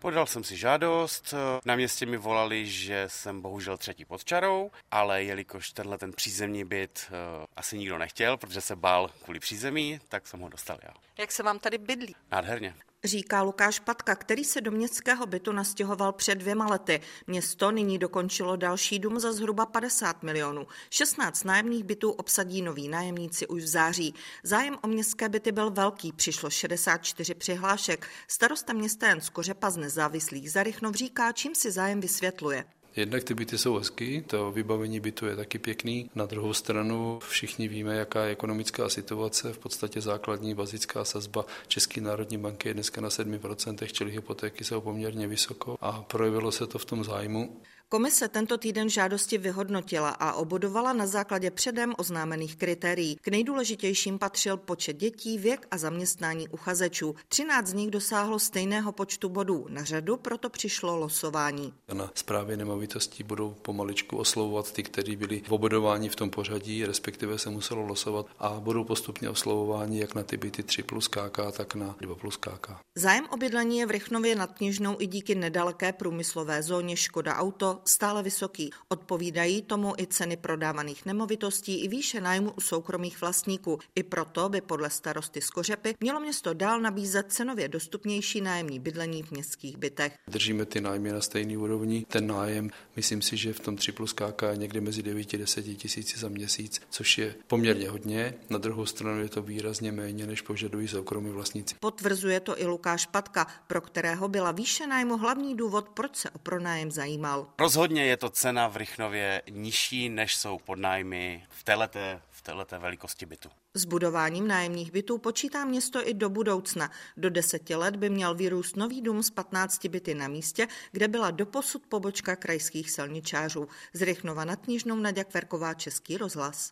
[0.00, 5.22] Podal jsem si žádost, na městě mi volali, že jsem bohužel třetí pod čarou, ale
[5.24, 10.26] jelikož tenhle ten přízemní byt uh, asi nikdo nechtěl, protože se bál kvůli přízemí, tak
[10.26, 10.90] jsem ho dostal já.
[11.18, 12.14] Jak se vám tady bydlí?
[12.30, 12.74] Nádherně.
[13.04, 17.00] Říká Lukáš Patka, který se do městského bytu nastěhoval před dvěma lety.
[17.26, 20.66] Město nyní dokončilo další dům za zhruba 50 milionů.
[20.90, 24.14] 16 nájemních bytů obsadí noví nájemníci už v září.
[24.42, 28.08] Zájem o městské byty byl velký, přišlo 64 přihlášek.
[28.28, 32.64] Starosta města Jan Skořepa z nezávislých Zarychnov říká, čím si zájem vysvětluje.
[32.96, 36.10] Jednak ty byty jsou hezký, to vybavení bytu je taky pěkný.
[36.14, 39.52] Na druhou stranu všichni víme, jaká je ekonomická situace.
[39.52, 44.80] V podstatě základní bazická sazba České národní banky je dneska na 7%, čili hypotéky jsou
[44.80, 47.60] poměrně vysoko a projevilo se to v tom zájmu.
[47.92, 53.16] Komise tento týden žádosti vyhodnotila a obodovala na základě předem oznámených kritérií.
[53.16, 57.14] K nejdůležitějším patřil počet dětí, věk a zaměstnání uchazečů.
[57.28, 59.66] 13 z nich dosáhlo stejného počtu bodů.
[59.68, 61.72] Na řadu proto přišlo losování.
[61.92, 67.38] Na zprávě nemovitostí budou pomaličku oslovovat ty, kteří byli v obodování v tom pořadí, respektive
[67.38, 71.74] se muselo losovat a budou postupně oslovováni jak na ty byty 3 plus KK, tak
[71.74, 72.70] na 2 plus KK.
[72.94, 77.79] Zájem o bydlení je v Rychnově nad Kněžnou i díky nedaleké průmyslové zóně Škoda Auto
[77.84, 78.70] stále vysoký.
[78.88, 83.78] Odpovídají tomu i ceny prodávaných nemovitostí i výše nájmu u soukromých vlastníků.
[83.94, 89.30] I proto by podle starosty Skořepy mělo město dál nabízet cenově dostupnější nájemní bydlení v
[89.30, 90.18] městských bytech.
[90.28, 92.06] Držíme ty nájmy na stejný úrovni.
[92.08, 95.36] Ten nájem, myslím si, že v tom 3 plus KK je někde mezi 9 a
[95.36, 98.34] 10 tisíci za měsíc, což je poměrně hodně.
[98.50, 101.74] Na druhou stranu je to výrazně méně, než požadují soukromí vlastníci.
[101.80, 106.38] Potvrzuje to i Lukáš Patka, pro kterého byla výše nájmu hlavní důvod, proč se o
[106.38, 107.46] pronájem zajímal.
[107.70, 111.98] Rozhodně je to cena v Rychnově nižší, než jsou podnájmy v této,
[112.30, 113.48] v této velikosti bytu.
[113.74, 116.90] S budováním nájemních bytů počítá město i do budoucna.
[117.16, 121.30] Do deseti let by měl vyrůst nový dům s 15 byty na místě, kde byla
[121.30, 123.68] doposud pobočka krajských silničářů.
[123.92, 126.68] Z Rychnova nad Knižnou Naďa Kverková, Český rozhlas.